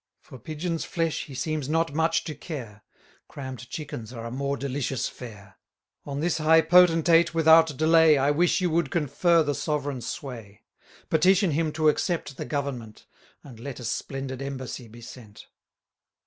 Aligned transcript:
For 0.19 0.39
Pigeons' 0.39 0.83
flesh 0.83 1.25
he 1.25 1.35
seems 1.35 1.69
not 1.69 1.93
much 1.93 2.23
to 2.23 2.33
care; 2.33 2.81
Cramm'd 3.27 3.69
chickens 3.69 4.11
are 4.11 4.25
a 4.25 4.31
more 4.31 4.57
delicious 4.57 5.07
fare. 5.07 5.57
1130 6.05 6.11
On 6.11 6.19
this 6.21 6.37
high 6.39 6.61
potentate, 6.61 7.35
without 7.35 7.77
delay, 7.77 8.17
I 8.17 8.31
wish 8.31 8.61
you 8.61 8.71
would 8.71 8.89
confer 8.89 9.43
the 9.43 9.53
sovereign 9.53 10.01
sway: 10.01 10.63
Petition 11.11 11.51
him 11.51 11.71
to 11.73 11.87
accept 11.87 12.35
the 12.37 12.45
government, 12.45 13.05
And 13.43 13.59
let 13.59 13.79
a 13.79 13.83
splendid 13.85 14.41
embassy 14.41 14.87
be 14.87 15.01
sent. 15.01 15.45